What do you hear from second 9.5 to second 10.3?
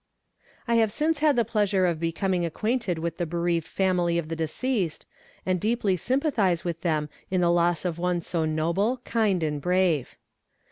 brave.